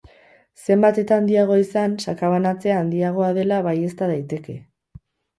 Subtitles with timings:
[0.67, 4.57] Zenbat eta handiagoa izan, sakabanatzea handiagoa dela baiezta daiteke.